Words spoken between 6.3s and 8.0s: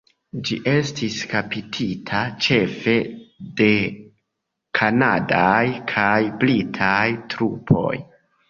britaj trupoj.